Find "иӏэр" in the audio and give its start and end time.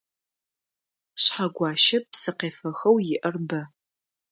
3.15-3.35